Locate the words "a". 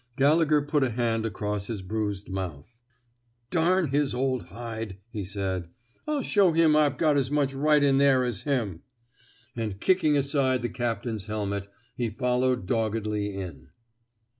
0.83-0.89